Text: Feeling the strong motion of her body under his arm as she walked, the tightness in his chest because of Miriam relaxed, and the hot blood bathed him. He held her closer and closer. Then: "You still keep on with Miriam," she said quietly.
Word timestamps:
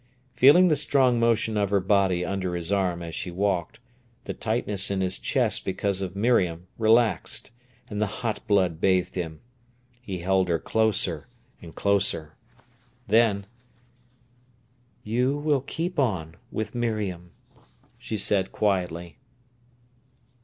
Feeling 0.33 0.65
the 0.65 0.75
strong 0.75 1.19
motion 1.19 1.57
of 1.57 1.69
her 1.69 1.79
body 1.79 2.25
under 2.25 2.55
his 2.55 2.71
arm 2.71 3.03
as 3.03 3.13
she 3.13 3.29
walked, 3.29 3.79
the 4.23 4.33
tightness 4.33 4.89
in 4.89 4.99
his 4.99 5.19
chest 5.19 5.63
because 5.63 6.01
of 6.01 6.15
Miriam 6.15 6.65
relaxed, 6.79 7.51
and 7.87 8.01
the 8.01 8.07
hot 8.25 8.47
blood 8.47 8.81
bathed 8.81 9.13
him. 9.13 9.41
He 10.01 10.17
held 10.17 10.49
her 10.49 10.57
closer 10.57 11.27
and 11.61 11.75
closer. 11.75 12.33
Then: 13.07 13.45
"You 15.03 15.39
still 15.45 15.61
keep 15.61 15.99
on 15.99 16.33
with 16.51 16.73
Miriam," 16.73 17.29
she 17.99 18.17
said 18.17 18.51
quietly. 18.51 19.19